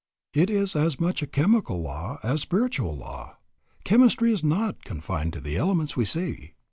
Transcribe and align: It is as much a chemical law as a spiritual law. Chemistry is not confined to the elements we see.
It 0.33 0.49
is 0.49 0.75
as 0.75 0.99
much 0.99 1.21
a 1.21 1.27
chemical 1.27 1.79
law 1.79 2.17
as 2.23 2.39
a 2.39 2.41
spiritual 2.41 2.97
law. 2.97 3.37
Chemistry 3.83 4.33
is 4.33 4.43
not 4.43 4.83
confined 4.83 5.31
to 5.33 5.39
the 5.39 5.57
elements 5.57 5.95
we 5.95 6.05
see. 6.05 6.53